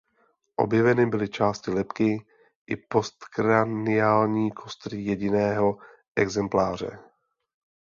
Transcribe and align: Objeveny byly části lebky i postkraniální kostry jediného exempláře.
Objeveny 0.55 1.05
byly 1.05 1.29
části 1.29 1.71
lebky 1.71 2.25
i 2.67 2.75
postkraniální 2.75 4.51
kostry 4.51 5.01
jediného 5.01 5.77
exempláře. 6.15 6.99